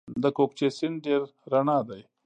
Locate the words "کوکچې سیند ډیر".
0.37-1.21